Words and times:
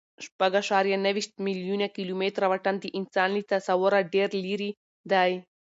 شپږ 0.25 0.51
اعشاریه 0.59 0.97
نهه 1.05 1.13
ویشت 1.15 1.33
میلیونه 1.47 1.87
کیلومتره 1.95 2.45
واټن 2.49 2.75
د 2.79 2.85
انسان 2.99 3.29
له 3.35 3.41
تصوره 3.51 3.99
ډېر 4.13 4.29
لیرې 4.43 4.71
دی. 5.11 5.31